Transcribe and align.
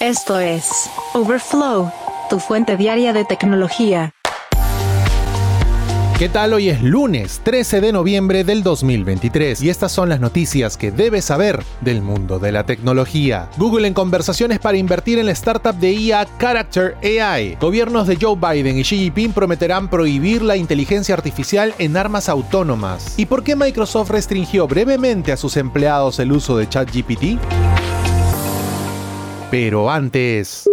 Esto 0.00 0.40
es 0.40 0.88
Overflow, 1.12 1.92
tu 2.30 2.38
fuente 2.38 2.78
diaria 2.78 3.12
de 3.12 3.26
tecnología. 3.26 4.14
¿Qué 6.18 6.30
tal? 6.30 6.54
Hoy 6.54 6.70
es 6.70 6.82
lunes 6.82 7.42
13 7.44 7.82
de 7.82 7.92
noviembre 7.92 8.42
del 8.42 8.62
2023 8.62 9.60
y 9.60 9.68
estas 9.68 9.92
son 9.92 10.08
las 10.08 10.18
noticias 10.18 10.78
que 10.78 10.90
debes 10.90 11.26
saber 11.26 11.62
del 11.82 12.00
mundo 12.00 12.38
de 12.38 12.50
la 12.50 12.64
tecnología. 12.64 13.50
Google 13.58 13.86
en 13.86 13.92
conversaciones 13.92 14.58
para 14.58 14.78
invertir 14.78 15.18
en 15.18 15.26
la 15.26 15.32
startup 15.32 15.74
de 15.74 15.92
IA 15.92 16.26
Character 16.38 16.96
AI. 17.02 17.58
Gobiernos 17.60 18.06
de 18.06 18.16
Joe 18.16 18.36
Biden 18.36 18.78
y 18.78 18.84
Xi 18.84 18.96
Jinping 18.96 19.34
prometerán 19.34 19.90
prohibir 19.90 20.40
la 20.40 20.56
inteligencia 20.56 21.14
artificial 21.14 21.74
en 21.78 21.98
armas 21.98 22.30
autónomas. 22.30 23.18
¿Y 23.18 23.26
por 23.26 23.44
qué 23.44 23.54
Microsoft 23.54 24.08
restringió 24.08 24.66
brevemente 24.66 25.30
a 25.30 25.36
sus 25.36 25.58
empleados 25.58 26.18
el 26.20 26.32
uso 26.32 26.56
de 26.56 26.70
ChatGPT? 26.70 27.38
Pero 29.50 29.90
antes... 29.90 30.68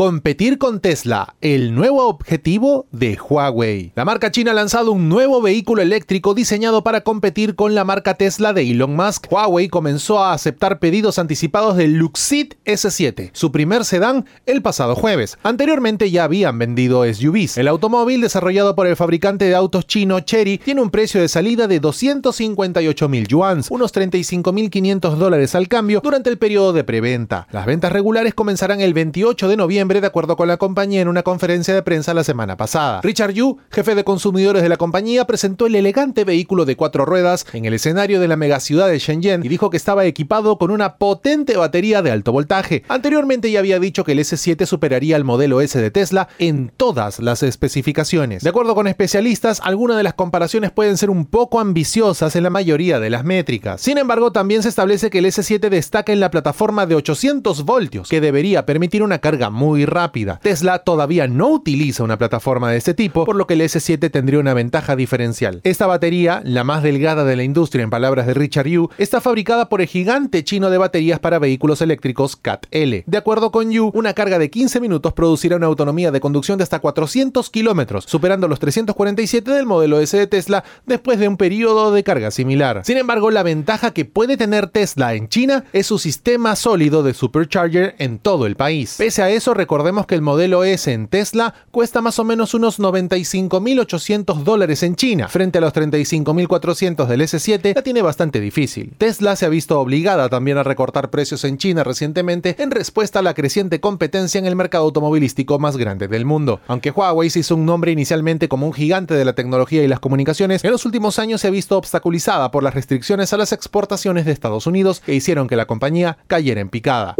Competir 0.00 0.56
con 0.56 0.80
Tesla, 0.80 1.34
el 1.42 1.74
nuevo 1.74 2.08
objetivo 2.08 2.86
de 2.90 3.18
Huawei. 3.18 3.92
La 3.94 4.06
marca 4.06 4.30
china 4.30 4.52
ha 4.52 4.54
lanzado 4.54 4.92
un 4.92 5.10
nuevo 5.10 5.42
vehículo 5.42 5.82
eléctrico 5.82 6.32
diseñado 6.32 6.82
para 6.82 7.02
competir 7.02 7.54
con 7.54 7.74
la 7.74 7.84
marca 7.84 8.14
Tesla 8.14 8.54
de 8.54 8.62
Elon 8.62 8.96
Musk. 8.96 9.30
Huawei 9.30 9.68
comenzó 9.68 10.24
a 10.24 10.32
aceptar 10.32 10.78
pedidos 10.78 11.18
anticipados 11.18 11.76
del 11.76 11.96
Luxit 11.96 12.54
S7, 12.64 13.28
su 13.34 13.52
primer 13.52 13.84
sedán, 13.84 14.24
el 14.46 14.62
pasado 14.62 14.94
jueves. 14.96 15.36
Anteriormente 15.42 16.10
ya 16.10 16.24
habían 16.24 16.58
vendido 16.58 17.04
SUVs. 17.04 17.58
El 17.58 17.68
automóvil 17.68 18.22
desarrollado 18.22 18.74
por 18.74 18.86
el 18.86 18.96
fabricante 18.96 19.44
de 19.44 19.54
autos 19.54 19.86
chino 19.86 20.20
Chery 20.20 20.56
tiene 20.56 20.80
un 20.80 20.88
precio 20.88 21.20
de 21.20 21.28
salida 21.28 21.66
de 21.66 21.78
258 21.78 23.08
mil 23.10 23.28
yuans, 23.28 23.70
unos 23.70 23.92
35.500 23.92 25.16
dólares 25.16 25.54
al 25.54 25.68
cambio 25.68 26.00
durante 26.02 26.30
el 26.30 26.38
periodo 26.38 26.72
de 26.72 26.84
preventa. 26.84 27.46
Las 27.52 27.66
ventas 27.66 27.92
regulares 27.92 28.32
comenzarán 28.32 28.80
el 28.80 28.94
28 28.94 29.46
de 29.46 29.56
noviembre 29.58 29.89
de 29.98 30.06
acuerdo 30.06 30.36
con 30.36 30.46
la 30.46 30.58
compañía 30.58 31.00
en 31.00 31.08
una 31.08 31.24
conferencia 31.24 31.74
de 31.74 31.82
prensa 31.82 32.14
la 32.14 32.22
semana 32.22 32.56
pasada. 32.56 33.00
Richard 33.02 33.32
Yu, 33.32 33.58
jefe 33.72 33.96
de 33.96 34.04
consumidores 34.04 34.62
de 34.62 34.68
la 34.68 34.76
compañía, 34.76 35.26
presentó 35.26 35.66
el 35.66 35.74
elegante 35.74 36.22
vehículo 36.22 36.64
de 36.64 36.76
cuatro 36.76 37.04
ruedas 37.04 37.44
en 37.52 37.64
el 37.64 37.74
escenario 37.74 38.20
de 38.20 38.28
la 38.28 38.36
megaciudad 38.36 38.88
de 38.88 39.00
Shenzhen 39.00 39.44
y 39.44 39.48
dijo 39.48 39.70
que 39.70 39.76
estaba 39.76 40.04
equipado 40.04 40.58
con 40.58 40.70
una 40.70 40.96
potente 40.96 41.56
batería 41.56 42.02
de 42.02 42.12
alto 42.12 42.30
voltaje. 42.30 42.84
Anteriormente 42.88 43.50
ya 43.50 43.58
había 43.58 43.80
dicho 43.80 44.04
que 44.04 44.12
el 44.12 44.20
S7 44.20 44.66
superaría 44.66 45.16
al 45.16 45.24
modelo 45.24 45.60
S 45.60 45.80
de 45.80 45.90
Tesla 45.90 46.28
en 46.38 46.70
todas 46.76 47.18
las 47.18 47.42
especificaciones. 47.42 48.42
De 48.44 48.50
acuerdo 48.50 48.74
con 48.74 48.86
especialistas, 48.86 49.60
algunas 49.64 49.96
de 49.96 50.02
las 50.02 50.14
comparaciones 50.14 50.70
pueden 50.70 50.96
ser 50.98 51.10
un 51.10 51.24
poco 51.24 51.58
ambiciosas 51.58 52.36
en 52.36 52.42
la 52.42 52.50
mayoría 52.50 53.00
de 53.00 53.10
las 53.10 53.24
métricas. 53.24 53.80
Sin 53.80 53.98
embargo, 53.98 54.32
también 54.32 54.62
se 54.62 54.68
establece 54.68 55.10
que 55.10 55.18
el 55.18 55.26
S7 55.26 55.70
destaca 55.70 56.12
en 56.12 56.20
la 56.20 56.30
plataforma 56.30 56.86
de 56.86 56.94
800 56.94 57.64
voltios, 57.64 58.08
que 58.08 58.20
debería 58.20 58.66
permitir 58.66 59.02
una 59.02 59.18
carga 59.18 59.50
muy 59.50 59.79
rápida. 59.86 60.40
Tesla 60.42 60.80
todavía 60.80 61.26
no 61.26 61.48
utiliza 61.48 62.04
una 62.04 62.18
plataforma 62.18 62.70
de 62.70 62.78
este 62.78 62.94
tipo, 62.94 63.24
por 63.24 63.36
lo 63.36 63.46
que 63.46 63.54
el 63.54 63.60
S7 63.60 64.10
tendría 64.10 64.40
una 64.40 64.54
ventaja 64.54 64.96
diferencial. 64.96 65.60
Esta 65.64 65.86
batería, 65.86 66.42
la 66.44 66.64
más 66.64 66.82
delgada 66.82 67.24
de 67.24 67.36
la 67.36 67.44
industria 67.44 67.84
en 67.84 67.90
palabras 67.90 68.26
de 68.26 68.34
Richard 68.34 68.66
Yu, 68.66 68.90
está 68.98 69.20
fabricada 69.20 69.68
por 69.68 69.80
el 69.80 69.86
gigante 69.86 70.44
chino 70.44 70.70
de 70.70 70.78
baterías 70.78 71.18
para 71.18 71.38
vehículos 71.38 71.82
eléctricos 71.82 72.36
CAT-L. 72.36 73.04
De 73.06 73.18
acuerdo 73.18 73.50
con 73.50 73.70
Yu, 73.70 73.90
una 73.94 74.14
carga 74.14 74.38
de 74.38 74.50
15 74.50 74.80
minutos 74.80 75.12
producirá 75.12 75.56
una 75.56 75.66
autonomía 75.66 76.10
de 76.10 76.20
conducción 76.20 76.58
de 76.58 76.64
hasta 76.64 76.78
400 76.78 77.50
kilómetros, 77.50 78.04
superando 78.06 78.48
los 78.48 78.58
347 78.58 79.50
del 79.50 79.66
modelo 79.66 80.00
S 80.00 80.16
de 80.16 80.26
Tesla 80.26 80.64
después 80.86 81.18
de 81.18 81.28
un 81.28 81.36
periodo 81.36 81.92
de 81.92 82.02
carga 82.04 82.30
similar. 82.30 82.82
Sin 82.84 82.96
embargo, 82.96 83.30
la 83.30 83.42
ventaja 83.42 83.92
que 83.92 84.04
puede 84.04 84.36
tener 84.36 84.68
Tesla 84.68 85.14
en 85.14 85.28
China 85.28 85.64
es 85.72 85.86
su 85.86 85.98
sistema 85.98 86.56
sólido 86.56 87.02
de 87.02 87.14
supercharger 87.14 87.94
en 87.98 88.18
todo 88.18 88.46
el 88.46 88.56
país. 88.56 88.96
Pese 88.98 89.22
a 89.22 89.30
eso, 89.30 89.54
recordemos 89.70 90.04
que 90.04 90.16
el 90.16 90.20
modelo 90.20 90.64
S 90.64 90.92
en 90.92 91.06
Tesla 91.06 91.54
cuesta 91.70 92.00
más 92.00 92.18
o 92.18 92.24
menos 92.24 92.54
unos 92.54 92.80
95.800 92.80 94.42
dólares 94.42 94.82
en 94.82 94.96
China, 94.96 95.28
frente 95.28 95.58
a 95.58 95.60
los 95.60 95.72
35.400 95.72 97.06
del 97.06 97.20
S7, 97.20 97.76
la 97.76 97.82
tiene 97.82 98.02
bastante 98.02 98.40
difícil. 98.40 98.92
Tesla 98.98 99.36
se 99.36 99.46
ha 99.46 99.48
visto 99.48 99.78
obligada 99.78 100.28
también 100.28 100.58
a 100.58 100.64
recortar 100.64 101.10
precios 101.10 101.44
en 101.44 101.56
China 101.56 101.84
recientemente 101.84 102.56
en 102.58 102.72
respuesta 102.72 103.20
a 103.20 103.22
la 103.22 103.32
creciente 103.32 103.78
competencia 103.78 104.40
en 104.40 104.46
el 104.46 104.56
mercado 104.56 104.86
automovilístico 104.86 105.60
más 105.60 105.76
grande 105.76 106.08
del 106.08 106.24
mundo. 106.24 106.58
Aunque 106.66 106.90
Huawei 106.90 107.30
se 107.30 107.38
hizo 107.38 107.54
un 107.54 107.64
nombre 107.64 107.92
inicialmente 107.92 108.48
como 108.48 108.66
un 108.66 108.72
gigante 108.72 109.14
de 109.14 109.24
la 109.24 109.34
tecnología 109.34 109.84
y 109.84 109.86
las 109.86 110.00
comunicaciones, 110.00 110.64
en 110.64 110.72
los 110.72 110.84
últimos 110.84 111.20
años 111.20 111.42
se 111.42 111.46
ha 111.46 111.52
visto 111.52 111.78
obstaculizada 111.78 112.50
por 112.50 112.64
las 112.64 112.74
restricciones 112.74 113.32
a 113.32 113.36
las 113.36 113.52
exportaciones 113.52 114.24
de 114.24 114.32
Estados 114.32 114.66
Unidos 114.66 114.98
que 114.98 115.14
hicieron 115.14 115.46
que 115.46 115.54
la 115.54 115.66
compañía 115.66 116.18
cayera 116.26 116.60
en 116.60 116.70
picada. 116.70 117.14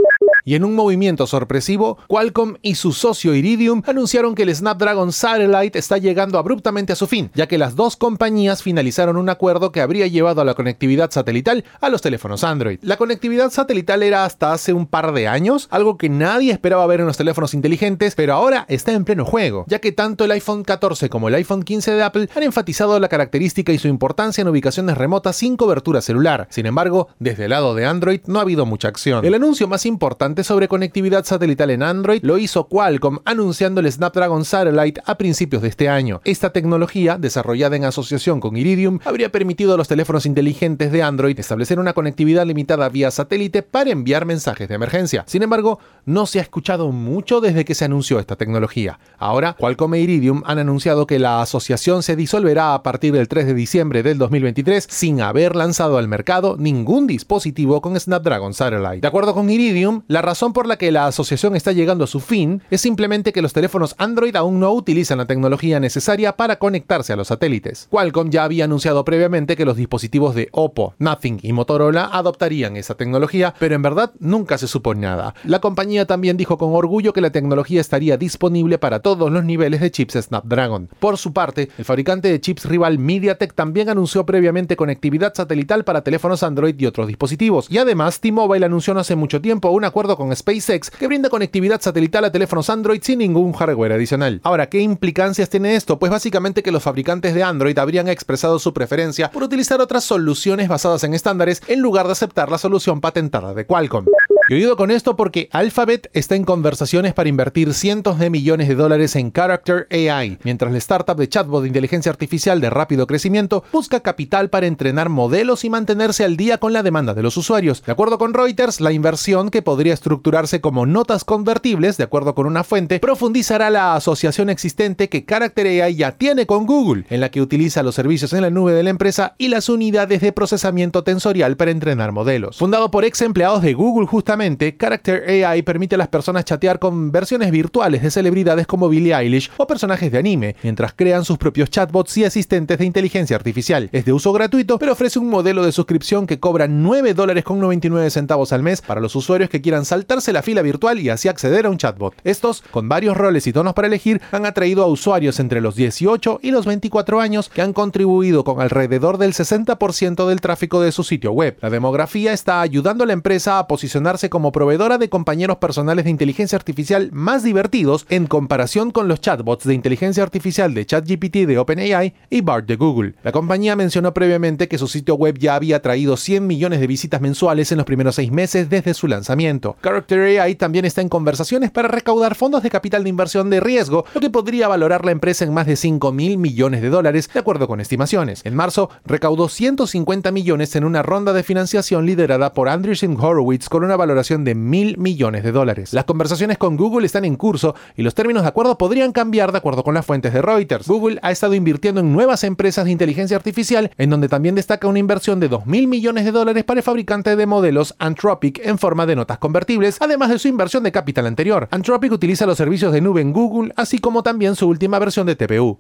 Y 0.45 0.55
en 0.55 0.65
un 0.65 0.75
movimiento 0.75 1.27
sorpresivo, 1.27 1.99
Qualcomm 2.07 2.57
y 2.63 2.75
su 2.75 2.93
socio 2.93 3.35
Iridium 3.35 3.83
anunciaron 3.87 4.35
que 4.35 4.43
el 4.43 4.55
Snapdragon 4.55 5.13
Satellite 5.13 5.79
está 5.79 5.99
llegando 5.99 6.39
abruptamente 6.39 6.93
a 6.93 6.97
su 6.97 7.07
fin, 7.07 7.31
ya 7.35 7.47
que 7.47 7.59
las 7.59 7.77
dos 7.77 7.97
compañías 7.97 8.63
finalizaron 8.63 9.17
un 9.17 9.29
acuerdo 9.29 9.73
que 9.73 9.81
habría 9.81 10.07
llevado 10.07 10.41
a 10.41 10.45
la 10.45 10.55
conectividad 10.55 11.11
satelital 11.11 11.65
a 11.81 11.89
los 11.89 12.03
teléfonos 12.03 12.45
Android. 12.45 12.79
La 12.83 12.97
conectividad 12.97 13.51
satelital 13.51 14.03
era 14.03 14.25
hasta 14.25 14.53
hace 14.53 14.73
un 14.73 14.87
par 14.87 15.13
de 15.13 15.29
años 15.29 15.69
algo 15.71 15.99
que 15.99 16.09
nadie 16.09 16.53
esperaba 16.53 16.87
ver 16.87 17.01
en 17.01 17.07
los 17.07 17.17
teléfonos 17.17 17.55
inteligentes, 17.55 18.15
pero 18.15 18.35
ahora 18.35 18.65
está 18.69 18.93
en 18.93 19.05
pleno 19.05 19.25
juego, 19.25 19.65
ya 19.69 19.79
que 19.79 19.93
tanto 19.93 20.25
el 20.25 20.31
iPhone 20.31 20.63
14 20.63 21.09
como 21.09 21.29
el 21.29 21.35
iPhone 21.35 21.63
15 21.63 21.93
de 21.93 22.03
Apple 22.03 22.29
han 22.35 22.43
enfatizado 22.43 22.99
la 22.99 23.09
característica 23.09 23.73
y 23.73 23.79
su 23.79 23.89
importancia 23.89 24.43
en 24.43 24.49
ubicaciones 24.49 24.97
remotas 24.97 25.37
sin 25.37 25.57
cobertura 25.57 26.01
celular. 26.01 26.47
Sin 26.51 26.67
embargo, 26.67 27.09
desde 27.19 27.45
el 27.45 27.51
lado 27.51 27.75
de 27.75 27.87
Android 27.87 28.21
no 28.27 28.39
ha 28.39 28.43
habido 28.43 28.67
mucha 28.67 28.89
acción. 28.89 29.25
El 29.25 29.35
anuncio 29.35 29.69
más 29.69 29.87
importante 29.87 30.30
sobre 30.39 30.69
conectividad 30.69 31.25
satelital 31.25 31.71
en 31.71 31.83
Android 31.83 32.21
lo 32.23 32.39
hizo 32.39 32.69
Qualcomm 32.69 33.19
anunciando 33.25 33.81
el 33.81 33.91
Snapdragon 33.91 34.45
Satellite 34.45 35.03
a 35.05 35.19
principios 35.19 35.63
de 35.63 35.69
este 35.69 35.89
año. 35.89 36.21
Esta 36.25 36.51
tecnología, 36.51 37.19
desarrollada 37.19 37.77
en 37.77 37.85
asociación 37.85 38.41
con 38.41 38.57
Iridium, 38.57 39.01
habría 39.05 39.33
permitido 39.33 39.75
a 39.75 39.77
los 39.77 39.89
teléfonos 39.89 40.27
inteligentes 40.27 40.93
de 40.93 41.03
Android 41.03 41.39
establecer 41.39 41.79
una 41.79 41.93
conectividad 41.93 42.47
limitada 42.47 42.89
vía 42.89 43.11
satélite 43.11 43.63
para 43.63 43.91
enviar 43.91 44.25
mensajes 44.25 44.69
de 44.69 44.75
emergencia. 44.77 45.25
Sin 45.27 45.43
embargo, 45.43 45.79
no 46.07 46.27
se 46.27 46.39
ha 46.39 46.43
escuchado 46.43 46.93
mucho 46.93 47.41
desde 47.41 47.65
que 47.65 47.75
se 47.75 47.85
anunció 47.85 48.19
esta 48.19 48.37
tecnología. 48.37 48.99
Ahora, 49.19 49.57
Qualcomm 49.59 49.95
e 49.95 50.01
Iridium 50.01 50.43
han 50.47 50.59
anunciado 50.59 51.07
que 51.07 51.19
la 51.19 51.43
asociación 51.43 52.03
se 52.03 52.17
disolverá 52.17 52.75
a 52.75 52.83
partir 52.83 53.13
del 53.13 53.29
3 53.29 53.47
de 53.47 53.55
diciembre 53.55 54.03
del 54.03 54.19
2023 54.19 54.87
sin 54.89 55.21
haber 55.21 55.57
lanzado 55.57 55.99
al 55.99 56.09
mercado 56.09 56.57
ningún 56.59 57.07
dispositivo 57.07 57.81
con 57.81 57.99
Snapdragon 57.99 58.55
Satellite. 58.55 59.01
De 59.01 59.09
acuerdo 59.09 59.35
con 59.35 59.51
Iridium, 59.51 60.03
la 60.07 60.20
razón 60.23 60.53
por 60.53 60.67
la 60.67 60.77
que 60.77 60.91
la 60.91 61.07
asociación 61.07 61.57
está 61.57 61.73
llegando 61.73 62.05
a 62.05 62.07
su 62.07 62.21
fin 62.21 62.63
es 62.71 62.81
simplemente 62.81 63.33
que 63.33 63.43
los 63.43 63.53
teléfonos 63.53 63.95
Android 63.99 64.37
aún 64.37 64.61
no 64.61 64.73
utilizan 64.73 65.19
la 65.19 65.27
tecnología 65.27 65.81
necesaria 65.81 66.37
para 66.37 66.59
conectarse 66.59 67.13
a 67.13 67.17
los 67.17 67.29
satélites. 67.29 67.89
Qualcomm 67.91 68.31
ya 68.31 68.45
había 68.45 68.65
anunciado 68.65 69.05
previamente 69.05 69.57
que 69.57 69.65
los 69.65 69.77
dispositivos 69.77 70.35
de 70.35 70.49
Oppo, 70.53 70.95
Nothing 70.99 71.41
y 71.43 71.53
Motorola 71.53 72.11
adoptarían 72.13 72.77
esa 72.77 72.95
tecnología, 72.95 73.55
pero 73.59 73.75
en 73.75 73.83
verdad 73.83 74.13
nunca 74.19 74.59
se 74.59 74.69
supo 74.69 74.95
nada. 74.95 75.35
La 75.45 75.61
compañía 75.61 76.07
también 76.07 76.37
dijo 76.37 76.59
con 76.59 76.75
orgullo 76.75 77.13
que 77.13 77.21
la 77.21 77.31
tecnología 77.31 77.81
estaría 77.81 78.17
disponible 78.17 78.79
para 78.79 79.01
todos 79.01 79.31
los 79.31 79.45
niveles 79.45 79.81
de 79.81 79.91
chips 79.91 80.15
Snapdragon. 80.21 80.89
Por 80.99 81.17
su 81.17 81.33
parte, 81.33 81.69
el 81.79 81.85
fabricante 81.85 82.29
de 82.29 82.41
chips 82.41 82.65
rival 82.65 82.99
MediaTek 82.99 83.55
también 83.55 83.89
anunció 83.89 84.27
previamente 84.27 84.77
conectividad 84.77 85.35
satelital 85.35 85.85
para 85.85 86.03
teléfonos 86.03 86.43
Android 86.43 86.75
y 86.79 86.87
otros 86.87 87.07
dispositivos. 87.07 87.67
Y 87.71 87.79
además, 87.79 88.21
T-Mobile 88.21 88.67
anunció 88.67 88.95
no 88.95 89.01
hace 89.01 89.17
mucho 89.17 89.41
tiempo 89.41 89.71
un 89.71 89.85
acuerdo 89.85 90.10
con 90.17 90.35
SpaceX 90.35 90.91
que 90.91 91.07
brinda 91.07 91.29
conectividad 91.29 91.81
satelital 91.81 92.25
a 92.25 92.33
teléfonos 92.33 92.71
Android 92.71 93.01
sin 93.03 93.19
ningún 93.19 93.53
hardware 93.53 93.93
adicional. 93.93 94.41
Ahora, 94.45 94.69
¿qué 94.69 94.81
implicancias 94.81 95.49
tiene 95.49 95.77
esto? 95.77 95.99
Pues 95.99 96.11
básicamente 96.11 96.63
que 96.63 96.73
los 96.73 96.83
fabricantes 96.83 97.35
de 97.35 97.43
Android 97.43 97.79
habrían 97.79 98.09
expresado 98.09 98.59
su 98.59 98.73
preferencia 98.73 99.31
por 99.31 99.43
utilizar 99.43 99.81
otras 99.81 100.05
soluciones 100.05 100.69
basadas 100.69 101.05
en 101.05 101.15
estándares 101.15 101.63
en 101.69 101.81
lugar 101.81 102.07
de 102.07 102.13
aceptar 102.13 102.51
la 102.51 102.59
solución 102.59 103.01
patentada 103.01 103.55
de 103.55 103.67
Qualcomm. 103.67 104.07
Y 104.51 104.55
oído 104.55 104.77
con 104.77 104.91
esto 104.91 105.15
porque 105.15 105.49
Alphabet 105.53 106.11
está 106.13 106.35
en 106.35 106.43
conversaciones 106.43 107.15
para 107.15 107.29
invertir 107.29 107.73
cientos 107.73 108.19
de 108.19 108.31
millones 108.31 108.67
de 108.67 108.75
dólares 108.75 109.15
en 109.15 109.31
Character 109.31 109.87
AI, 109.93 110.39
mientras 110.43 110.73
la 110.73 110.79
startup 110.79 111.17
de 111.17 111.29
chatbot 111.29 111.63
de 111.63 111.69
inteligencia 111.69 112.11
artificial 112.11 112.61
de 112.61 112.69
rápido 112.69 113.07
crecimiento 113.07 113.63
busca 113.73 114.01
capital 114.01 114.51
para 114.51 114.67
entrenar 114.67 115.09
modelos 115.09 115.65
y 115.65 115.71
mantenerse 115.71 116.25
al 116.25 116.37
día 116.37 116.59
con 116.59 116.73
la 116.73 116.83
demanda 116.83 117.15
de 117.15 117.23
los 117.23 117.37
usuarios. 117.37 117.85
De 117.85 117.93
acuerdo 117.93 118.19
con 118.19 118.35
Reuters, 118.35 118.81
la 118.81 118.91
inversión, 118.91 119.51
que 119.51 119.63
podría 119.63 119.95
estructurarse 119.95 120.61
como 120.61 120.85
notas 120.85 121.23
convertibles, 121.23 121.97
de 121.97 122.03
acuerdo 122.03 122.35
con 122.35 122.47
una 122.47 122.65
fuente, 122.65 122.99
profundizará 122.99 123.71
la 123.71 123.95
asociación 123.95 124.51
existente 124.51 125.09
que 125.09 125.25
Character 125.25 125.69
AI 125.69 125.95
ya 125.95 126.19
tiene 126.19 126.47
con 126.47 126.67
Google, 126.67 127.05
en 127.09 127.21
la 127.21 127.31
que 127.31 127.41
utiliza 127.41 127.85
los 127.85 127.95
servicios 127.95 128.33
en 128.33 128.43
la 128.43 128.51
nube 128.51 128.73
de 128.73 128.83
la 128.83 128.91
empresa 128.91 129.37
y 129.39 129.47
las 129.47 129.69
unidades 129.69 130.21
de 130.21 130.33
procesamiento 130.33 131.05
tensorial 131.05 131.57
para 131.57 131.71
entrenar 131.71 132.11
modelos. 132.11 132.57
Fundado 132.57 132.91
por 132.91 133.05
ex 133.05 133.23
empleados 133.23 133.63
de 133.63 133.75
Google 133.75 134.09
justamente, 134.09 134.40
Character 134.79 135.25
AI 135.29 135.63
permite 135.63 135.97
a 135.97 135.99
las 135.99 136.09
personas 136.09 136.45
chatear 136.45 136.79
con 136.79 137.13
versiones 137.13 137.51
virtuales 137.51 138.03
de 138.03 138.11
celebridades 138.11 138.67
como 138.67 138.89
Billie 138.89 139.15
Eilish 139.15 139.51
o 139.59 139.67
personajes 139.67 140.11
de 140.11 140.19
anime, 140.19 140.57
mientras 140.63 140.95
crean 140.95 141.25
sus 141.25 141.37
propios 141.37 141.69
chatbots 141.69 142.17
y 142.17 142.25
asistentes 142.25 142.79
de 142.79 142.87
inteligencia 142.87 143.37
artificial. 143.37 143.91
Es 143.93 144.05
de 144.07 144.13
uso 144.13 144.33
gratuito, 144.33 144.79
pero 144.79 144.93
ofrece 144.93 145.19
un 145.19 145.29
modelo 145.29 145.65
de 145.65 145.73
suscripción 145.73 146.27
que 146.27 146.41
cobra 146.41 146.69
9 146.69 147.13
dólares 147.13 147.45
con 147.45 147.61
99 147.61 148.09
centavos 148.11 148.53
al 148.53 148.63
mes 148.63 148.81
para 148.81 149.01
los 149.01 149.15
usuarios 149.15 149.51
que 149.51 149.61
quieran 149.61 149.85
saltarse 149.85 150.33
la 150.33 150.43
fila 150.43 150.63
virtual 150.63 151.01
y 151.01 151.11
así 151.11 151.29
acceder 151.29 151.67
a 151.67 151.71
un 151.71 151.77
chatbot. 151.77 152.15
Estos, 152.25 152.63
con 152.71 152.89
varios 152.89 153.17
roles 153.17 153.47
y 153.47 153.53
tonos 153.53 153.75
para 153.75 153.89
elegir, 153.89 154.23
han 154.33 154.47
atraído 154.47 154.83
a 154.83 154.87
usuarios 154.87 155.39
entre 155.39 155.61
los 155.61 155.75
18 155.75 156.41
y 156.43 156.51
los 156.51 156.65
24 156.65 157.21
años 157.21 157.51
que 157.51 157.61
han 157.61 157.75
contribuido 157.75 158.43
con 158.45 158.61
alrededor 158.61 159.19
del 159.19 159.35
60% 159.35 160.27
del 160.27 160.41
tráfico 160.41 160.81
de 160.81 160.93
su 160.93 161.05
sitio 161.05 161.33
web. 161.33 161.59
La 161.61 161.69
demografía 161.69 162.33
está 162.33 162.63
ayudando 162.63 163.05
a 163.05 163.07
la 163.07 163.13
empresa 163.13 163.59
a 163.59 163.67
posicionarse 163.67 164.30
como 164.31 164.53
proveedora 164.53 164.97
de 164.97 165.11
compañeros 165.11 165.59
personales 165.59 166.07
de 166.07 166.11
inteligencia 166.11 166.57
artificial 166.57 167.11
más 167.13 167.43
divertidos 167.43 168.07
en 168.09 168.27
comparación 168.27 168.91
con 168.91 169.09
los 169.09 169.21
chatbots 169.21 169.65
de 169.65 169.75
inteligencia 169.75 170.23
artificial 170.23 170.73
de 170.73 170.87
ChatGPT 170.87 171.47
de 171.47 171.59
OpenAI 171.59 172.15
y 172.31 172.41
BART 172.41 172.67
de 172.67 172.77
Google. 172.77 173.15
La 173.23 173.33
compañía 173.33 173.77
mencionó 173.77 174.15
previamente 174.15 174.69
que 174.69 174.79
su 174.79 174.89
sitio 174.89 175.17
web 175.17 175.37
ya 175.39 175.55
había 175.55 175.83
traído 175.83 176.17
100 176.17 176.47
millones 176.47 176.81
de 176.81 176.87
visitas 176.87 177.21
mensuales 177.21 177.71
en 177.73 177.79
los 177.79 177.87
primeros 177.87 178.15
seis 178.15 178.33
meses 178.33 178.71
desde 178.71 178.95
su 178.95 179.07
lanzamiento. 179.07 179.77
Character 179.83 180.41
AI 180.41 180.55
también 180.55 180.85
está 180.85 181.01
en 181.01 181.09
conversaciones 181.09 181.71
para 181.71 181.89
recaudar 181.89 182.35
fondos 182.37 182.63
de 182.63 182.71
capital 182.71 183.03
de 183.03 183.11
inversión 183.11 183.51
de 183.51 183.61
riesgo, 183.61 184.05
lo 184.15 184.21
que 184.21 184.31
podría 184.31 184.69
valorar 184.69 185.05
la 185.05 185.11
empresa 185.11 185.45
en 185.45 185.53
más 185.53 185.67
de 185.67 185.77
5 185.77 186.13
mil 186.13 186.39
millones 186.39 186.83
de 186.83 186.89
dólares, 186.89 187.29
de 187.33 187.41
acuerdo 187.41 187.67
con 187.67 187.81
estimaciones. 187.81 188.43
En 188.45 188.55
marzo, 188.55 188.91
recaudó 189.05 189.49
150 189.49 190.31
millones 190.31 190.77
en 190.77 190.85
una 190.85 191.03
ronda 191.03 191.33
de 191.33 191.43
financiación 191.43 192.07
liderada 192.07 192.55
por 192.55 192.69
Andreessen 192.69 193.17
Horowitz 193.19 193.69
con 193.69 193.85
una 193.85 193.97
valoración 193.97 194.10
de 194.15 194.55
mil 194.55 194.99
millones 194.99 195.45
de 195.45 195.53
dólares. 195.53 195.93
Las 195.93 196.05
conversaciones 196.05 196.59
con 196.59 196.77
Google 196.77 197.07
están 197.07 197.25
en 197.25 197.37
curso 197.37 197.75
y 197.97 198.03
los 198.03 198.15
términos 198.15 198.43
de 198.43 198.49
acuerdo 198.49 198.77
podrían 198.77 199.13
cambiar 199.13 199.53
de 199.53 199.59
acuerdo 199.59 199.85
con 199.85 199.95
las 199.95 200.05
fuentes 200.05 200.33
de 200.33 200.43
Reuters. 200.43 200.89
Google 200.89 201.21
ha 201.23 201.31
estado 201.31 201.55
invirtiendo 201.55 202.01
en 202.01 202.13
nuevas 202.13 202.43
empresas 202.45 202.85
de 202.85 202.91
inteligencia 202.91 203.37
artificial, 203.37 203.91
en 203.99 204.11
donde 204.11 204.29
también 204.29 204.57
destaca 204.57 204.89
una 204.89 204.99
inversión 204.99 205.39
de 205.39 205.49
2 205.49 205.67
mil 205.67 205.87
millones 205.87 206.25
de 206.25 206.33
dólares 206.33 206.65
para 206.65 206.81
el 206.81 206.85
fabricante 206.85 207.37
de 207.37 207.47
modelos 207.47 207.95
Anthropic 207.99 208.61
en 208.65 208.79
forma 208.79 209.07
de 209.07 209.17
notas 209.17 209.39
convertibles, 209.39 209.99
además 210.01 210.31
de 210.31 210.39
su 210.39 210.49
inversión 210.49 210.83
de 210.83 210.93
capital 210.93 211.27
anterior. 211.27 211.69
Anthropic 211.71 212.13
utiliza 212.13 212.47
los 212.47 212.59
servicios 212.59 212.93
de 212.93 213.01
nube 213.01 213.21
en 213.21 213.33
Google, 213.33 213.73
así 213.77 214.01
como 214.01 214.23
también 214.23 214.57
su 214.57 214.69
última 214.69 214.99
versión 214.99 215.27
de 215.27 215.37
TPU. 215.37 215.77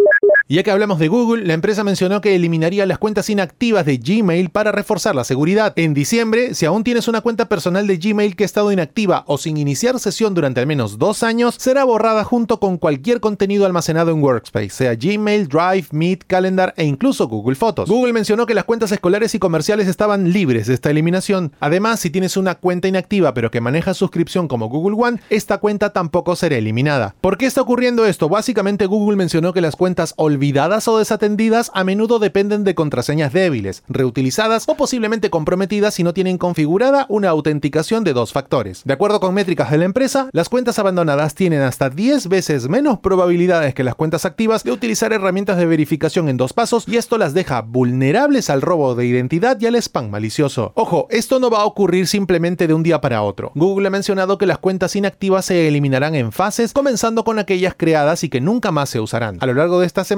Ya 0.52 0.64
que 0.64 0.72
hablamos 0.72 0.98
de 0.98 1.06
Google, 1.06 1.46
la 1.46 1.54
empresa 1.54 1.84
mencionó 1.84 2.20
que 2.20 2.34
eliminaría 2.34 2.84
las 2.84 2.98
cuentas 2.98 3.30
inactivas 3.30 3.86
de 3.86 3.98
Gmail 3.98 4.50
para 4.50 4.72
reforzar 4.72 5.14
la 5.14 5.22
seguridad. 5.22 5.72
En 5.76 5.94
diciembre, 5.94 6.54
si 6.54 6.66
aún 6.66 6.82
tienes 6.82 7.06
una 7.06 7.20
cuenta 7.20 7.48
personal 7.48 7.86
de 7.86 7.98
Gmail 7.98 8.34
que 8.34 8.42
ha 8.42 8.46
estado 8.46 8.72
inactiva 8.72 9.22
o 9.28 9.38
sin 9.38 9.56
iniciar 9.56 10.00
sesión 10.00 10.34
durante 10.34 10.58
al 10.58 10.66
menos 10.66 10.98
dos 10.98 11.22
años, 11.22 11.54
será 11.56 11.84
borrada 11.84 12.24
junto 12.24 12.58
con 12.58 12.78
cualquier 12.78 13.20
contenido 13.20 13.64
almacenado 13.64 14.10
en 14.10 14.20
Workspace, 14.20 14.70
sea 14.70 14.96
Gmail, 14.96 15.46
Drive, 15.46 15.86
Meet, 15.92 16.24
Calendar 16.26 16.74
e 16.76 16.84
incluso 16.84 17.28
Google 17.28 17.54
Fotos. 17.54 17.88
Google 17.88 18.12
mencionó 18.12 18.44
que 18.44 18.54
las 18.54 18.64
cuentas 18.64 18.90
escolares 18.90 19.32
y 19.36 19.38
comerciales 19.38 19.86
estaban 19.86 20.32
libres 20.32 20.66
de 20.66 20.74
esta 20.74 20.90
eliminación. 20.90 21.52
Además, 21.60 22.00
si 22.00 22.10
tienes 22.10 22.36
una 22.36 22.56
cuenta 22.56 22.88
inactiva 22.88 23.34
pero 23.34 23.52
que 23.52 23.60
maneja 23.60 23.94
suscripción 23.94 24.48
como 24.48 24.68
Google 24.68 24.96
One, 25.00 25.20
esta 25.30 25.58
cuenta 25.58 25.92
tampoco 25.92 26.34
será 26.34 26.56
eliminada. 26.56 27.14
¿Por 27.20 27.38
qué 27.38 27.46
está 27.46 27.60
ocurriendo 27.60 28.04
esto? 28.04 28.28
Básicamente 28.28 28.86
Google 28.86 29.16
mencionó 29.16 29.52
que 29.52 29.60
las 29.60 29.76
cuentas 29.76 30.12
olvidadas 30.16 30.39
o 30.88 30.98
desatendidas 30.98 31.70
a 31.74 31.84
menudo 31.84 32.18
dependen 32.18 32.64
de 32.64 32.74
contraseñas 32.74 33.32
débiles, 33.32 33.82
reutilizadas 33.88 34.64
o 34.68 34.74
posiblemente 34.74 35.28
comprometidas 35.28 35.94
si 35.94 36.02
no 36.02 36.14
tienen 36.14 36.38
configurada 36.38 37.04
una 37.10 37.28
autenticación 37.28 38.04
de 38.04 38.14
dos 38.14 38.32
factores. 38.32 38.80
De 38.84 38.94
acuerdo 38.94 39.20
con 39.20 39.34
métricas 39.34 39.70
de 39.70 39.76
la 39.76 39.84
empresa, 39.84 40.30
las 40.32 40.48
cuentas 40.48 40.78
abandonadas 40.78 41.34
tienen 41.34 41.60
hasta 41.60 41.90
10 41.90 42.28
veces 42.28 42.68
menos 42.68 43.00
probabilidades 43.00 43.74
que 43.74 43.84
las 43.84 43.94
cuentas 43.94 44.24
activas 44.24 44.64
de 44.64 44.72
utilizar 44.72 45.12
herramientas 45.12 45.58
de 45.58 45.66
verificación 45.66 46.28
en 46.30 46.38
dos 46.38 46.54
pasos 46.54 46.88
y 46.88 46.96
esto 46.96 47.18
las 47.18 47.34
deja 47.34 47.60
vulnerables 47.60 48.48
al 48.48 48.62
robo 48.62 48.94
de 48.94 49.06
identidad 49.06 49.60
y 49.60 49.66
al 49.66 49.76
spam 49.76 50.08
malicioso. 50.08 50.72
Ojo, 50.74 51.06
esto 51.10 51.38
no 51.38 51.50
va 51.50 51.60
a 51.60 51.66
ocurrir 51.66 52.06
simplemente 52.06 52.66
de 52.66 52.72
un 52.72 52.82
día 52.82 53.00
para 53.00 53.22
otro. 53.22 53.52
Google 53.54 53.88
ha 53.88 53.90
mencionado 53.90 54.38
que 54.38 54.46
las 54.46 54.58
cuentas 54.58 54.96
inactivas 54.96 55.44
se 55.44 55.68
eliminarán 55.68 56.14
en 56.14 56.32
fases, 56.32 56.72
comenzando 56.72 57.24
con 57.24 57.38
aquellas 57.38 57.74
creadas 57.76 58.24
y 58.24 58.30
que 58.30 58.40
nunca 58.40 58.72
más 58.72 58.88
se 58.88 59.00
usarán. 59.00 59.36
A 59.40 59.46
lo 59.46 59.54
largo 59.54 59.80
de 59.80 59.86
estas 59.86 60.10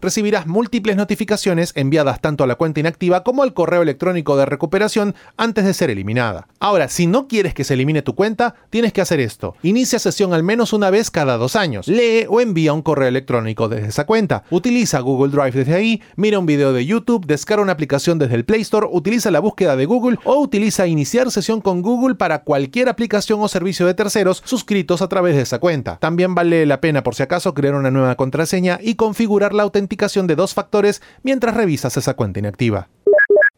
recibirás 0.00 0.46
múltiples 0.46 0.96
notificaciones 0.96 1.72
enviadas 1.74 2.20
tanto 2.20 2.44
a 2.44 2.46
la 2.46 2.56
cuenta 2.56 2.80
inactiva 2.80 3.22
como 3.22 3.42
al 3.42 3.54
correo 3.54 3.82
electrónico 3.82 4.36
de 4.36 4.46
recuperación 4.46 5.14
antes 5.36 5.64
de 5.64 5.74
ser 5.74 5.90
eliminada. 5.90 6.48
Ahora, 6.60 6.88
si 6.88 7.06
no 7.06 7.28
quieres 7.28 7.54
que 7.54 7.64
se 7.64 7.74
elimine 7.74 8.02
tu 8.02 8.14
cuenta, 8.14 8.54
tienes 8.70 8.92
que 8.92 9.00
hacer 9.00 9.20
esto. 9.20 9.54
Inicia 9.62 9.98
sesión 9.98 10.34
al 10.34 10.42
menos 10.42 10.72
una 10.72 10.90
vez 10.90 11.10
cada 11.10 11.36
dos 11.36 11.56
años. 11.56 11.88
Lee 11.88 12.26
o 12.28 12.40
envía 12.40 12.72
un 12.72 12.82
correo 12.82 13.08
electrónico 13.08 13.68
desde 13.68 13.88
esa 13.88 14.06
cuenta. 14.06 14.44
Utiliza 14.50 15.00
Google 15.00 15.32
Drive 15.32 15.52
desde 15.52 15.74
ahí, 15.74 16.02
mira 16.16 16.38
un 16.38 16.46
video 16.46 16.72
de 16.72 16.86
YouTube, 16.86 17.26
descarga 17.26 17.62
una 17.62 17.72
aplicación 17.72 18.18
desde 18.18 18.34
el 18.34 18.44
Play 18.44 18.60
Store, 18.62 18.86
utiliza 18.90 19.30
la 19.30 19.40
búsqueda 19.40 19.76
de 19.76 19.86
Google 19.86 20.18
o 20.24 20.38
utiliza 20.40 20.86
iniciar 20.86 21.30
sesión 21.30 21.60
con 21.60 21.82
Google 21.82 22.14
para 22.14 22.42
cualquier 22.42 22.88
aplicación 22.88 23.40
o 23.40 23.48
servicio 23.48 23.86
de 23.86 23.94
terceros 23.94 24.42
suscritos 24.44 25.02
a 25.02 25.08
través 25.08 25.36
de 25.36 25.42
esa 25.42 25.58
cuenta. 25.58 25.98
También 25.98 26.34
vale 26.34 26.66
la 26.66 26.80
pena 26.80 27.02
por 27.02 27.14
si 27.14 27.22
acaso 27.22 27.54
crear 27.54 27.74
una 27.74 27.90
nueva 27.90 28.16
contraseña 28.16 28.78
y 28.82 28.94
configurar 28.96 29.53
la 29.54 29.62
autenticación 29.62 30.26
de 30.26 30.36
dos 30.36 30.54
factores 30.54 31.02
mientras 31.22 31.56
revisas 31.56 31.96
esa 31.96 32.14
cuenta 32.14 32.40
inactiva. 32.40 32.88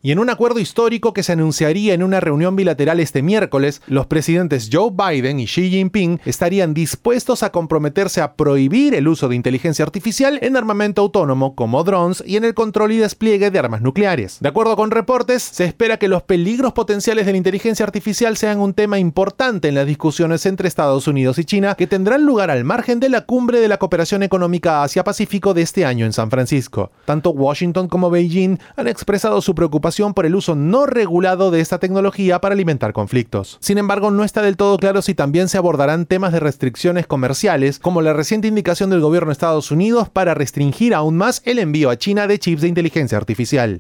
Y 0.07 0.13
en 0.13 0.21
un 0.21 0.31
acuerdo 0.31 0.61
histórico 0.61 1.13
que 1.13 1.25
se 1.25 1.33
anunciaría 1.33 1.93
en 1.93 2.05
una 2.05 2.21
reunión 2.21 2.55
bilateral 2.55 3.01
este 3.01 3.23
miércoles, 3.23 3.83
los 3.89 4.07
presidentes 4.07 4.71
Joe 4.73 4.93
Biden 4.93 5.41
y 5.41 5.47
Xi 5.47 5.69
Jinping 5.69 6.21
estarían 6.25 6.75
dispuestos 6.75 7.43
a 7.43 7.51
comprometerse 7.51 8.21
a 8.21 8.35
prohibir 8.35 8.95
el 8.95 9.09
uso 9.09 9.29
de 9.29 9.35
inteligencia 9.35 9.85
artificial 9.85 10.39
en 10.43 10.57
armamento 10.57 11.03
autónomo 11.03 11.57
como 11.57 11.83
drones 11.83 12.23
y 12.25 12.37
en 12.37 12.45
el 12.45 12.55
control 12.55 12.93
y 12.93 12.99
despliegue 12.99 13.51
de 13.51 13.59
armas 13.59 13.83
nucleares. 13.83 14.39
De 14.39 14.49
acuerdo 14.49 14.77
con 14.77 14.93
reportes, 14.93 15.43
se 15.43 15.65
espera 15.65 15.99
que 15.99 16.07
los 16.07 16.23
peligros 16.23 16.73
potenciales 16.73 17.27
de 17.27 17.33
la 17.33 17.39
inteligencia 17.39 17.85
artificial 17.85 18.37
sean 18.37 18.61
un 18.61 18.75
tema 18.75 19.01
importante 19.01 19.67
en 19.67 19.75
las 19.75 19.89
discusiones 19.89 20.47
entre 20.47 20.69
Estados 20.69 21.09
Unidos 21.09 21.37
y 21.41 21.45
China 21.45 21.75
que 21.75 21.89
tendrán 21.89 22.25
lugar 22.25 22.53
al 22.53 22.63
margen 22.63 23.01
de 23.01 23.09
la 23.09 23.23
cumbre 23.23 23.59
de 23.59 23.67
la 23.67 23.79
cooperación 23.79 24.23
económica 24.23 24.85
Asia-Pacífico 24.85 25.53
de 25.53 25.63
este 25.63 25.85
año 25.85 26.07
en 26.07 26.13
San 26.13 26.31
Francisco. 26.31 26.93
Tanto 27.07 27.31
Washington 27.31 27.89
como 27.89 28.09
Beijing 28.09 28.59
han 28.77 28.87
expresado 28.87 29.41
su 29.41 29.57
preocupación 29.57 29.96
por 29.97 30.27
el 30.27 30.35
uso 30.35 30.55
no 30.55 30.85
regulado 30.85 31.51
de 31.51 31.61
esta 31.61 31.79
tecnología 31.79 32.41
para 32.41 32.53
alimentar 32.55 32.93
conflictos. 32.93 33.57
Sin 33.61 33.79
embargo, 33.79 34.11
no 34.11 34.25
está 34.25 34.43
del 34.43 34.57
todo 34.57 34.77
claro 34.77 35.01
si 35.01 35.15
también 35.15 35.49
se 35.49 35.57
abordarán 35.57 36.05
temas 36.05 36.33
de 36.33 36.41
restricciones 36.41 37.07
comerciales, 37.07 37.79
como 37.79 38.03
la 38.03 38.13
reciente 38.13 38.49
indicación 38.49 38.91
del 38.91 39.01
gobierno 39.01 39.29
de 39.29 39.33
Estados 39.33 39.71
Unidos 39.71 40.11
para 40.11 40.35
restringir 40.35 40.95
aún 40.95 41.17
más 41.17 41.41
el 41.45 41.59
envío 41.59 41.89
a 41.89 41.97
China 41.97 42.27
de 42.27 42.39
chips 42.39 42.61
de 42.61 42.69
inteligencia 42.69 43.17
artificial. 43.17 43.79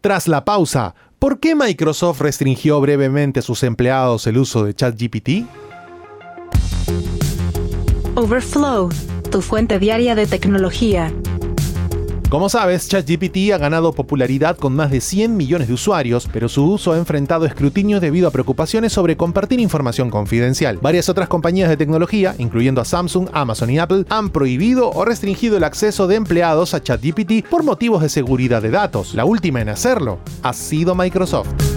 Tras 0.00 0.26
la 0.26 0.44
pausa, 0.44 0.94
¿por 1.18 1.38
qué 1.38 1.54
Microsoft 1.54 2.22
restringió 2.22 2.80
brevemente 2.80 3.40
a 3.40 3.42
sus 3.42 3.62
empleados 3.62 4.26
el 4.26 4.38
uso 4.38 4.64
de 4.64 4.74
ChatGPT? 4.74 5.28
Overflow, 8.14 8.88
tu 9.30 9.42
fuente 9.42 9.78
diaria 9.78 10.14
de 10.14 10.26
tecnología. 10.26 11.12
Como 12.28 12.50
sabes, 12.50 12.88
ChatGPT 12.88 13.52
ha 13.54 13.58
ganado 13.58 13.94
popularidad 13.94 14.58
con 14.58 14.76
más 14.76 14.90
de 14.90 15.00
100 15.00 15.34
millones 15.34 15.68
de 15.68 15.72
usuarios, 15.72 16.28
pero 16.30 16.50
su 16.50 16.62
uso 16.62 16.92
ha 16.92 16.98
enfrentado 16.98 17.46
escrutinio 17.46 18.00
debido 18.00 18.28
a 18.28 18.30
preocupaciones 18.30 18.92
sobre 18.92 19.16
compartir 19.16 19.60
información 19.60 20.10
confidencial. 20.10 20.78
Varias 20.82 21.08
otras 21.08 21.28
compañías 21.28 21.70
de 21.70 21.78
tecnología, 21.78 22.34
incluyendo 22.36 22.82
a 22.82 22.84
Samsung, 22.84 23.30
Amazon 23.32 23.70
y 23.70 23.78
Apple, 23.78 24.04
han 24.10 24.28
prohibido 24.28 24.90
o 24.90 25.06
restringido 25.06 25.56
el 25.56 25.64
acceso 25.64 26.06
de 26.06 26.16
empleados 26.16 26.74
a 26.74 26.82
ChatGPT 26.82 27.48
por 27.48 27.62
motivos 27.62 28.02
de 28.02 28.10
seguridad 28.10 28.60
de 28.60 28.72
datos. 28.72 29.14
La 29.14 29.24
última 29.24 29.62
en 29.62 29.70
hacerlo 29.70 30.18
ha 30.42 30.52
sido 30.52 30.94
Microsoft. 30.94 31.67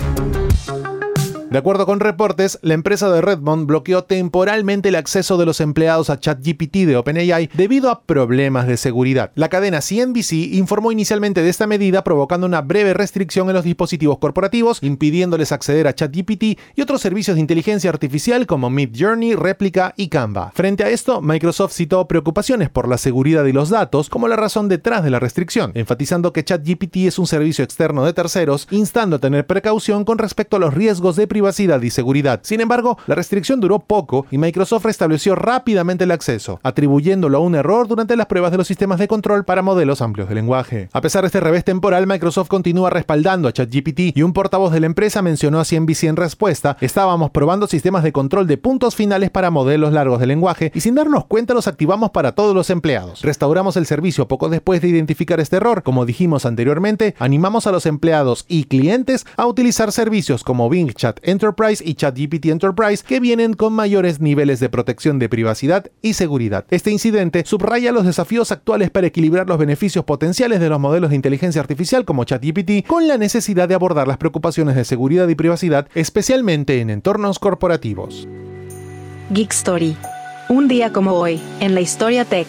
De 1.51 1.58
acuerdo 1.58 1.86
con 1.86 2.00
reportes, 2.00 2.60
la 2.62 2.75
empresa 2.75 3.12
de 3.12 3.20
Redmond 3.20 3.67
bloqueó 3.67 4.05
temporalmente 4.05 4.88
el 4.88 4.96
acceso 4.96 5.38
de 5.38 5.46
los 5.46 5.60
empleados 5.60 6.10
a 6.10 6.17
ChatGPT 6.17 6.86
de 6.86 6.96
OpenAI 6.96 7.50
debido 7.53 7.91
a 7.91 8.03
problemas 8.03 8.67
de 8.67 8.77
seguridad. 8.77 9.34
La 9.36 9.50
cadena 9.50 9.81
CNBC 9.81 10.53
informó 10.53 10.93
inicialmente 10.93 11.43
de 11.43 11.50
esta 11.50 11.67
medida 11.67 12.05
provocando 12.05 12.48
una 12.48 12.62
breve 12.62 12.93
restricción 12.93 13.50
en 13.50 13.55
los 13.55 13.65
dispositivos 13.65 14.17
corporativos, 14.20 14.81
impidiéndoles 14.81 15.51
acceder 15.51 15.88
a 15.88 15.93
ChatGPT 15.93 16.58
y 16.74 16.81
otros 16.81 17.01
servicios 17.01 17.36
de 17.36 17.41
inteligencia 17.41 17.89
artificial 17.89 18.48
como 18.48 18.70
Midjourney, 18.70 19.36
Replica 19.36 19.93
y 19.98 20.08
Canva. 20.08 20.53
Frente 20.55 20.86
a 20.86 20.89
esto, 20.89 21.22
Microsoft 21.22 21.74
citó 21.74 22.08
preocupaciones 22.08 22.70
por 22.70 22.88
la 22.88 22.98
seguridad 22.98 23.43
de 23.43 23.51
los 23.51 23.70
datos 23.70 24.10
como 24.10 24.29
la 24.29 24.38
razón 24.38 24.70
detrás 24.70 25.03
de 25.03 25.10
la 25.10 25.20
restricción, 25.20 25.74
enfatizando 25.74 26.31
que 26.31 26.46
ChatGPT 26.46 26.96
es 27.08 27.20
un 27.20 27.27
servicio 27.27 27.65
externo 27.65 28.05
de 28.05 28.13
terceros, 28.13 28.70
instando 28.72 29.17
a 29.17 29.20
tener 29.20 29.46
precaución 29.46 30.05
con 30.05 30.17
respecto 30.17 30.55
a 30.55 30.60
los 30.60 30.74
riesgos 30.74 31.17
de 31.17 31.27
privacidad 31.27 31.40
privacidad 31.41 31.81
y 31.81 31.89
seguridad. 31.89 32.41
Sin 32.43 32.62
embargo, 32.62 33.00
la 33.07 33.15
restricción 33.15 33.60
duró 33.60 33.79
poco 33.79 34.27
y 34.29 34.38
Microsoft 34.38 34.86
restableció 34.86 35.33
rápidamente 35.33 36.03
el 36.03 36.12
acceso, 36.12 36.60
atribuyéndolo 36.62 37.39
a 37.39 37.41
un 37.41 37.55
error 37.55 37.88
durante 37.88 38.15
las 38.15 38.27
pruebas 38.27 38.51
de 38.51 38.60
los 38.60 38.67
sistemas 38.67 39.00
de 39.00 39.07
control 39.07 39.43
para 39.43 39.63
modelos 39.63 40.03
amplios 40.03 40.29
de 40.29 40.36
lenguaje. 40.36 40.89
A 40.93 41.01
pesar 41.01 41.24
de 41.24 41.27
este 41.27 41.39
revés 41.39 41.63
temporal, 41.63 42.05
Microsoft 42.05 42.48
continúa 42.48 42.91
respaldando 42.91 43.48
a 43.48 43.53
ChatGPT 43.53 44.15
y 44.15 44.21
un 44.21 44.33
portavoz 44.33 44.71
de 44.71 44.81
la 44.81 44.86
empresa 44.86 45.24
mencionó 45.24 45.60
a 45.60 45.65
CNBC 45.65 46.03
en 46.03 46.15
respuesta, 46.15 46.77
estábamos 46.79 47.31
probando 47.31 47.65
sistemas 47.65 48.03
de 48.03 48.12
control 48.12 48.45
de 48.45 48.57
puntos 48.57 48.95
finales 48.95 49.31
para 49.31 49.50
modelos 49.50 49.93
largos 49.93 50.19
de 50.19 50.27
lenguaje 50.27 50.71
y 50.75 50.81
sin 50.81 50.93
darnos 50.93 51.25
cuenta 51.25 51.55
los 51.55 51.67
activamos 51.67 52.12
para 52.12 52.33
todos 52.33 52.53
los 52.53 52.69
empleados. 52.69 53.24
Restauramos 53.24 53.77
el 53.77 53.88
servicio 53.88 54.27
poco 54.27 54.48
después 54.48 54.79
de 54.81 54.89
identificar 54.89 55.39
este 55.39 55.55
error. 55.55 55.81
Como 55.81 56.05
dijimos 56.05 56.45
anteriormente, 56.45 57.15
animamos 57.17 57.65
a 57.65 57.71
los 57.71 57.88
empleados 57.88 58.45
y 58.48 58.65
clientes 58.65 59.25
a 59.38 59.48
utilizar 59.48 59.91
servicios 59.91 60.43
como 60.43 60.69
Bing 60.69 60.93
Chat 60.93 61.19
Enterprise 61.31 61.83
y 61.85 61.95
ChatGPT 61.95 62.47
Enterprise 62.47 63.03
que 63.07 63.19
vienen 63.19 63.53
con 63.53 63.73
mayores 63.73 64.19
niveles 64.19 64.59
de 64.59 64.69
protección 64.69 65.17
de 65.17 65.29
privacidad 65.29 65.89
y 66.01 66.13
seguridad. 66.13 66.65
Este 66.69 66.91
incidente 66.91 67.43
subraya 67.45 67.91
los 67.91 68.05
desafíos 68.05 68.51
actuales 68.51 68.91
para 68.91 69.07
equilibrar 69.07 69.47
los 69.47 69.57
beneficios 69.57 70.05
potenciales 70.05 70.59
de 70.59 70.69
los 70.69 70.79
modelos 70.79 71.09
de 71.09 71.15
inteligencia 71.15 71.61
artificial 71.61 72.05
como 72.05 72.23
ChatGPT 72.23 72.85
con 72.85 73.07
la 73.07 73.17
necesidad 73.17 73.67
de 73.67 73.75
abordar 73.75 74.07
las 74.07 74.17
preocupaciones 74.17 74.75
de 74.75 74.85
seguridad 74.85 75.27
y 75.27 75.35
privacidad, 75.35 75.88
especialmente 75.95 76.81
en 76.81 76.89
entornos 76.89 77.39
corporativos. 77.39 78.27
Geek 79.31 79.51
Story. 79.51 79.95
Un 80.50 80.67
día 80.67 80.91
como 80.91 81.13
hoy, 81.13 81.41
en 81.61 81.73
la 81.73 81.81
historia 81.81 82.25
tech. 82.25 82.47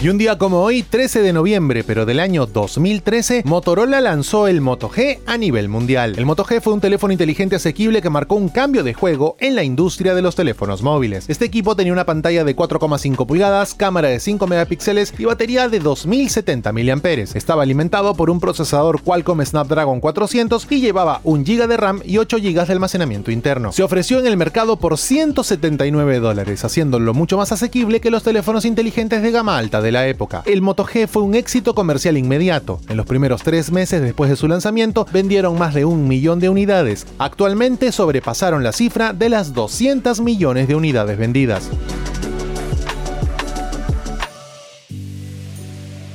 Y 0.00 0.10
un 0.10 0.16
día 0.16 0.38
como 0.38 0.62
hoy, 0.62 0.84
13 0.84 1.22
de 1.22 1.32
noviembre, 1.32 1.82
pero 1.82 2.06
del 2.06 2.20
año 2.20 2.46
2013, 2.46 3.42
Motorola 3.44 4.00
lanzó 4.00 4.46
el 4.46 4.60
Moto 4.60 4.88
G 4.88 5.18
a 5.26 5.36
nivel 5.36 5.68
mundial. 5.68 6.14
El 6.16 6.24
Moto 6.24 6.44
G 6.44 6.60
fue 6.60 6.72
un 6.72 6.80
teléfono 6.80 7.10
inteligente 7.10 7.56
asequible 7.56 8.00
que 8.00 8.08
marcó 8.08 8.36
un 8.36 8.48
cambio 8.48 8.84
de 8.84 8.94
juego 8.94 9.36
en 9.40 9.56
la 9.56 9.64
industria 9.64 10.14
de 10.14 10.22
los 10.22 10.36
teléfonos 10.36 10.82
móviles. 10.82 11.24
Este 11.28 11.46
equipo 11.46 11.74
tenía 11.74 11.92
una 11.92 12.06
pantalla 12.06 12.44
de 12.44 12.54
4,5 12.54 13.26
pulgadas, 13.26 13.74
cámara 13.74 14.06
de 14.06 14.20
5 14.20 14.46
megapíxeles 14.46 15.12
y 15.18 15.24
batería 15.24 15.68
de 15.68 15.80
2070 15.80 16.72
mAh. 16.72 17.34
Estaba 17.34 17.64
alimentado 17.64 18.14
por 18.14 18.30
un 18.30 18.38
procesador 18.38 19.02
Qualcomm 19.02 19.44
Snapdragon 19.44 19.98
400 19.98 20.68
y 20.70 20.80
llevaba 20.80 21.22
1 21.24 21.42
GB 21.42 21.66
de 21.66 21.76
RAM 21.76 22.02
y 22.04 22.18
8 22.18 22.36
GB 22.36 22.66
de 22.68 22.72
almacenamiento 22.72 23.32
interno. 23.32 23.72
Se 23.72 23.82
ofreció 23.82 24.20
en 24.20 24.28
el 24.28 24.36
mercado 24.36 24.76
por 24.76 24.96
179 24.96 26.20
dólares, 26.20 26.64
haciéndolo 26.64 27.14
mucho 27.14 27.36
más 27.36 27.50
asequible 27.50 28.00
que 28.00 28.12
los 28.12 28.22
teléfonos 28.22 28.64
inteligentes 28.64 29.22
de 29.22 29.32
gama 29.32 29.58
alta 29.58 29.87
de 29.88 29.92
la 29.92 30.06
época. 30.06 30.42
El 30.44 30.60
Moto 30.60 30.84
G 30.84 31.06
fue 31.06 31.22
un 31.22 31.34
éxito 31.34 31.74
comercial 31.74 32.18
inmediato. 32.18 32.78
En 32.90 32.98
los 32.98 33.06
primeros 33.06 33.42
tres 33.42 33.72
meses 33.72 34.02
después 34.02 34.28
de 34.28 34.36
su 34.36 34.46
lanzamiento 34.46 35.06
vendieron 35.10 35.58
más 35.58 35.72
de 35.72 35.86
un 35.86 36.06
millón 36.06 36.40
de 36.40 36.50
unidades. 36.50 37.06
Actualmente 37.18 37.90
sobrepasaron 37.90 38.62
la 38.62 38.72
cifra 38.72 39.14
de 39.14 39.30
las 39.30 39.54
200 39.54 40.20
millones 40.20 40.68
de 40.68 40.74
unidades 40.74 41.16
vendidas. 41.16 41.70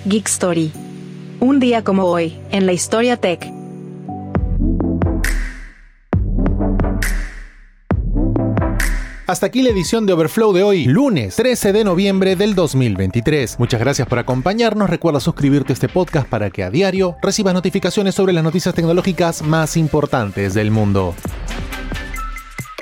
Geek 0.06 0.28
Story. 0.28 0.72
Un 1.40 1.60
día 1.60 1.84
como 1.84 2.04
hoy, 2.04 2.38
en 2.52 2.68
la 2.68 2.74
historia 2.74 3.18
tech. 3.18 3.63
Hasta 9.34 9.48
aquí 9.48 9.64
la 9.64 9.72
edición 9.72 10.06
de 10.06 10.14
Overflow 10.14 10.54
de 10.54 10.62
hoy, 10.62 10.86
lunes 10.86 11.38
13 11.38 11.74
de 11.74 11.84
noviembre 11.84 12.36
del 12.36 12.54
2023. 12.54 13.58
Muchas 13.58 13.80
gracias 13.80 14.08
por 14.08 14.20
acompañarnos. 14.20 14.92
Recuerda 14.92 15.20
suscribirte 15.20 15.72
a 15.72 15.74
este 15.74 15.90
podcast 15.90 16.28
para 16.30 16.52
que 16.52 16.64
a 16.64 16.70
diario 16.70 17.16
recibas 17.20 17.56
notificaciones 17.56 18.14
sobre 18.14 18.32
las 18.32 18.44
noticias 18.44 18.76
tecnológicas 18.76 19.42
más 19.42 19.76
importantes 19.76 20.54
del 20.54 20.70
mundo. 20.70 21.16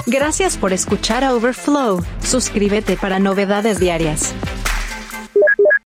Gracias 0.06 0.58
por 0.58 0.74
escuchar 0.74 1.24
a 1.24 1.34
Overflow. 1.34 2.04
Suscríbete 2.22 2.98
para 2.98 3.18
novedades 3.20 3.80
diarias. 3.80 4.36